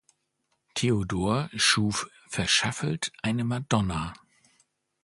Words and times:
Theodor 0.73 1.51
schuf 1.55 2.09
Verschaffelt 2.27 3.11
eine 3.21 3.43
Madonna. 3.43 4.15